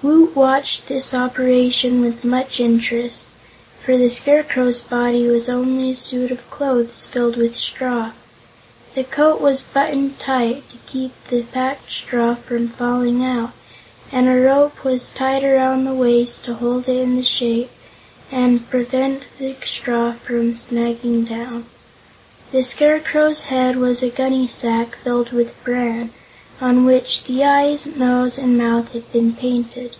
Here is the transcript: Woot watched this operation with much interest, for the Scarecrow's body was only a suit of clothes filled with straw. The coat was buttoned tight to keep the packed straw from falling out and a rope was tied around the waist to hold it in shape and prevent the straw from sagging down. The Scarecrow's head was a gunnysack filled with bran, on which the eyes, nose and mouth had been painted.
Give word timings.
Woot 0.00 0.36
watched 0.36 0.86
this 0.86 1.12
operation 1.12 2.00
with 2.00 2.22
much 2.22 2.60
interest, 2.60 3.30
for 3.84 3.96
the 3.96 4.08
Scarecrow's 4.10 4.80
body 4.80 5.26
was 5.26 5.48
only 5.48 5.90
a 5.90 5.94
suit 5.96 6.30
of 6.30 6.48
clothes 6.52 7.04
filled 7.04 7.34
with 7.36 7.56
straw. 7.56 8.12
The 8.94 9.02
coat 9.02 9.40
was 9.40 9.62
buttoned 9.64 10.20
tight 10.20 10.70
to 10.70 10.76
keep 10.86 11.10
the 11.26 11.42
packed 11.42 11.90
straw 11.90 12.36
from 12.36 12.68
falling 12.68 13.24
out 13.24 13.50
and 14.12 14.28
a 14.28 14.36
rope 14.40 14.84
was 14.84 15.08
tied 15.08 15.42
around 15.42 15.82
the 15.84 15.94
waist 15.94 16.44
to 16.44 16.54
hold 16.54 16.88
it 16.88 16.96
in 16.98 17.20
shape 17.24 17.70
and 18.30 18.70
prevent 18.70 19.24
the 19.40 19.56
straw 19.64 20.12
from 20.12 20.56
sagging 20.56 21.24
down. 21.24 21.64
The 22.52 22.62
Scarecrow's 22.62 23.44
head 23.44 23.74
was 23.76 24.04
a 24.04 24.10
gunnysack 24.10 24.94
filled 25.02 25.32
with 25.32 25.56
bran, 25.64 26.10
on 26.60 26.84
which 26.84 27.22
the 27.24 27.44
eyes, 27.44 27.86
nose 27.86 28.36
and 28.36 28.58
mouth 28.58 28.92
had 28.92 29.12
been 29.12 29.32
painted. 29.32 29.94